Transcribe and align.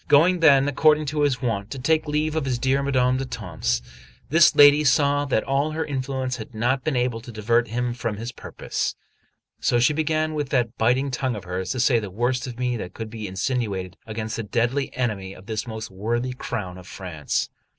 Going 0.07 0.39
then, 0.39 0.67
according 0.67 1.05
to 1.13 1.21
his 1.21 1.43
wont, 1.43 1.69
to 1.69 1.77
take 1.77 2.07
leave 2.07 2.35
of 2.35 2.45
his 2.45 2.57
dear 2.57 2.81
Madame 2.81 3.17
d'Etampes, 3.17 3.83
this 4.29 4.55
lady 4.55 4.83
saw 4.83 5.25
that 5.25 5.43
all 5.43 5.73
her 5.73 5.85
influence 5.85 6.37
had 6.37 6.55
not 6.55 6.83
been 6.83 6.95
able 6.95 7.21
to 7.21 7.31
divert 7.31 7.67
him 7.67 7.93
from 7.93 8.17
his 8.17 8.31
purpose; 8.31 8.95
so 9.59 9.79
she 9.79 9.93
began 9.93 10.33
with 10.33 10.49
that 10.49 10.75
biting 10.75 11.11
tongue 11.11 11.35
of 11.35 11.43
hers 11.43 11.69
to 11.73 11.79
say 11.79 11.99
the 11.99 12.09
worst 12.09 12.47
of 12.47 12.57
me 12.57 12.77
that 12.77 12.95
could 12.95 13.11
be 13.11 13.27
insinuated 13.27 13.95
against 14.07 14.39
a 14.39 14.43
deadly 14.43 14.91
enemy 14.97 15.35
of 15.35 15.45
this 15.45 15.67
most 15.67 15.91
worthy 15.91 16.33
crown 16.33 16.79
of 16.79 16.87
France. 16.87 17.51